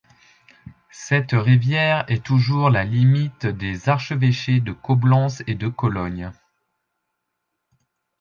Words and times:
Cette 0.89 1.33
rivière 1.33 2.05
est 2.07 2.25
toujours 2.25 2.71
la 2.71 2.83
limite 2.83 3.45
des 3.45 3.87
archevêchés 3.87 4.59
de 4.59 4.71
Coblence 4.73 5.43
et 5.45 5.53
de 5.53 5.67
Cologne. 5.67 6.31